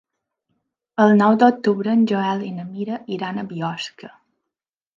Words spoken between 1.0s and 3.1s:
El nou d'octubre en Joel i na Mira